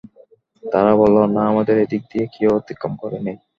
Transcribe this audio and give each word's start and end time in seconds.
তারা 0.63 0.91
বলল, 1.01 1.17
না 1.35 1.41
আমাদের 1.51 1.75
এদিক 1.83 2.01
দিয়ে 2.11 2.25
কেউ 2.35 2.49
অতিক্রম 2.59 2.93
করেনি। 3.01 3.33